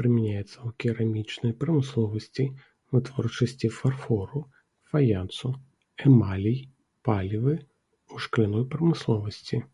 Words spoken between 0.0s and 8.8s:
Прымяняецца ў керамічнай прамысловасці, вытворчасці фарфору, фаянсу, эмалей, палівы, у шкляной